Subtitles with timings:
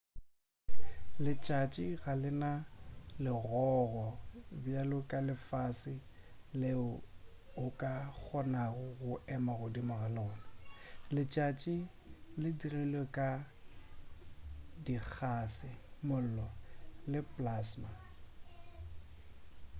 [1.23, 2.51] letšatši ga le na
[3.23, 4.05] legogo
[4.63, 5.93] bjalo ka lefase
[6.61, 6.87] leo
[7.63, 10.45] o ka kgonago go ema godimo ga lona
[11.15, 11.75] letšatši
[12.41, 13.29] le dirilwe ka
[14.85, 15.69] dikgase
[16.07, 16.47] mollo
[17.11, 17.91] le plasma